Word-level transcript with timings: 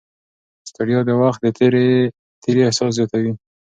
ستړیا 0.69 0.99
د 1.07 1.11
وخت 1.21 1.39
د 1.43 1.47
تېري 2.45 2.61
احساس 2.67 2.91
زیاتوي. 2.97 3.31